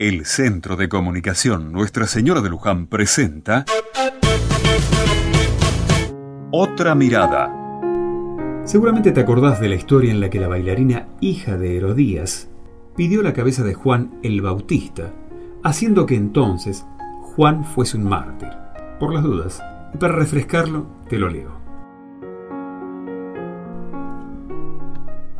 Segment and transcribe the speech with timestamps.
[0.00, 3.66] El Centro de Comunicación Nuestra Señora de Luján presenta
[6.50, 7.52] Otra Mirada.
[8.64, 12.48] Seguramente te acordás de la historia en la que la bailarina hija de Herodías
[12.96, 15.12] pidió la cabeza de Juan el Bautista,
[15.62, 16.86] haciendo que entonces
[17.20, 18.48] Juan fuese un mártir.
[18.98, 19.62] Por las dudas,
[19.92, 21.60] y para refrescarlo, te lo leo.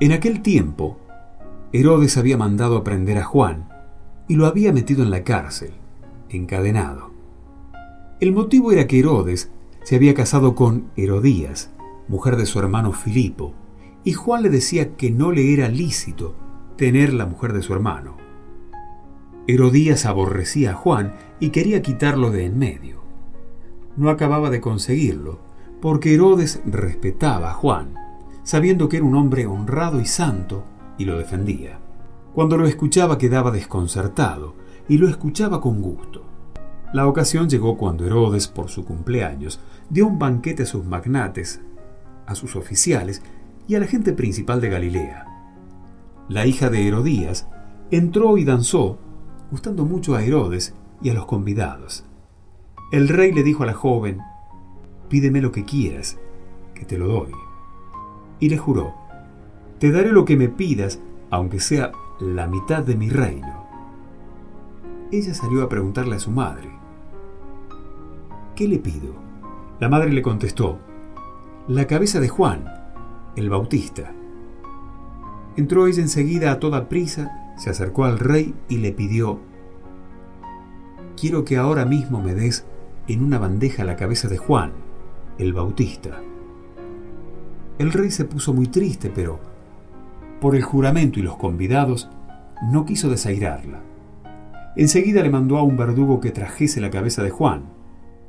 [0.00, 1.00] En aquel tiempo,
[1.72, 3.69] Herodes había mandado a prender a Juan
[4.30, 5.72] y lo había metido en la cárcel,
[6.28, 7.10] encadenado.
[8.20, 9.50] El motivo era que Herodes
[9.82, 11.72] se había casado con Herodías,
[12.06, 13.54] mujer de su hermano Filipo,
[14.04, 16.36] y Juan le decía que no le era lícito
[16.76, 18.18] tener la mujer de su hermano.
[19.48, 23.00] Herodías aborrecía a Juan y quería quitarlo de en medio.
[23.96, 25.40] No acababa de conseguirlo,
[25.80, 27.94] porque Herodes respetaba a Juan
[28.44, 30.62] sabiendo que era un hombre honrado y santo,
[30.98, 31.80] y lo defendía.
[32.34, 34.54] Cuando lo escuchaba quedaba desconcertado,
[34.88, 36.24] y lo escuchaba con gusto.
[36.92, 41.60] La ocasión llegó cuando Herodes, por su cumpleaños, dio un banquete a sus magnates,
[42.26, 43.22] a sus oficiales
[43.68, 45.26] y a la gente principal de Galilea.
[46.28, 47.46] La hija de Herodías
[47.90, 48.98] entró y danzó,
[49.50, 52.04] gustando mucho a Herodes y a los convidados.
[52.90, 54.18] El rey le dijo a la joven,
[55.08, 56.18] Pídeme lo que quieras,
[56.74, 57.32] que te lo doy
[58.40, 58.94] y le juró,
[59.78, 60.98] Te daré lo que me pidas,
[61.30, 63.66] aunque sea la mitad de mi reino.
[65.10, 66.68] Ella salió a preguntarle a su madre,
[68.54, 69.14] ¿qué le pido?
[69.80, 70.78] La madre le contestó,
[71.66, 72.64] la cabeza de Juan,
[73.36, 74.12] el Bautista.
[75.56, 79.40] Entró ella enseguida a toda prisa, se acercó al rey y le pidió,
[81.16, 82.66] quiero que ahora mismo me des
[83.08, 84.72] en una bandeja la cabeza de Juan,
[85.38, 86.20] el Bautista.
[87.78, 89.49] El rey se puso muy triste, pero
[90.40, 92.10] por el juramento y los convidados
[92.62, 93.80] no quiso desairarla.
[94.76, 97.64] Enseguida le mandó a un verdugo que trajese la cabeza de Juan.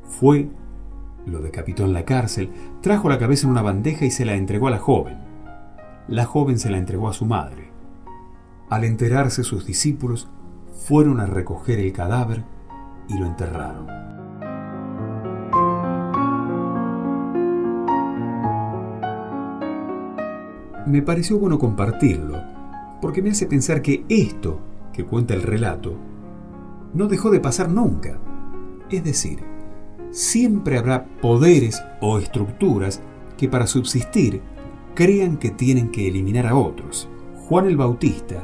[0.03, 0.49] Fue,
[1.25, 2.49] lo decapitó en la cárcel,
[2.81, 5.17] trajo la cabeza en una bandeja y se la entregó a la joven.
[6.07, 7.69] La joven se la entregó a su madre.
[8.69, 10.29] Al enterarse sus discípulos,
[10.87, 12.43] fueron a recoger el cadáver
[13.07, 14.20] y lo enterraron.
[20.85, 22.41] Me pareció bueno compartirlo,
[23.01, 24.59] porque me hace pensar que esto
[24.93, 25.95] que cuenta el relato
[26.93, 28.19] no dejó de pasar nunca.
[28.89, 29.39] Es decir,
[30.11, 33.01] siempre habrá poderes o estructuras
[33.37, 34.41] que para subsistir
[34.93, 37.07] crean que tienen que eliminar a otros.
[37.47, 38.43] Juan el Bautista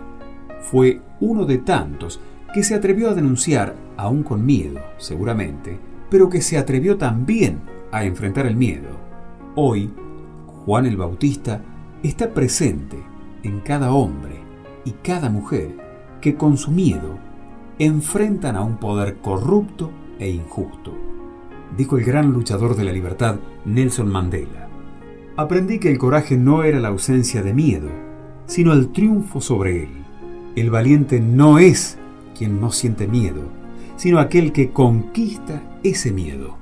[0.61, 2.19] fue uno de tantos
[2.53, 5.77] que se atrevió a denunciar, aún con miedo, seguramente,
[6.09, 7.59] pero que se atrevió también
[7.91, 8.87] a enfrentar el miedo.
[9.55, 9.91] Hoy,
[10.65, 11.61] Juan el Bautista
[12.03, 12.97] está presente
[13.43, 14.41] en cada hombre
[14.85, 15.75] y cada mujer
[16.21, 17.17] que con su miedo
[17.79, 20.93] enfrentan a un poder corrupto e injusto,
[21.75, 24.67] dijo el gran luchador de la libertad Nelson Mandela.
[25.35, 27.89] Aprendí que el coraje no era la ausencia de miedo,
[28.47, 29.89] sino el triunfo sobre él.
[30.55, 31.99] El valiente no es
[32.35, 33.41] quien no siente miedo,
[33.97, 36.57] sino aquel que conquista ese miedo.